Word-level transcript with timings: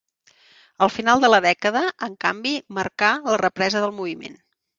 El 0.85 0.89
final 0.93 1.21
de 1.23 1.29
la 1.31 1.39
dècada, 1.47 1.83
en 2.07 2.15
canvi, 2.25 2.55
marcà 2.79 3.11
la 3.29 3.37
represa 3.45 3.85
del 3.87 3.95
Moviment. 4.01 4.43